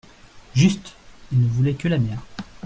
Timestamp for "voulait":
1.47-1.75